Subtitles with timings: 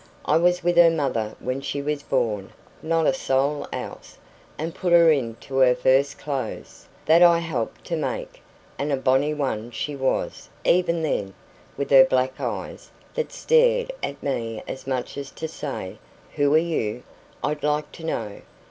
[0.25, 4.17] I was with her mother when she was born not a soul else
[4.57, 8.41] and put her into her first clothes, that I helped to make;
[8.79, 11.35] and a bonny one she was, even then,
[11.77, 15.99] with her black eyes, that stared up at me as much as to say:
[16.35, 17.03] 'Who are you,
[17.43, 18.41] I'd like to know?'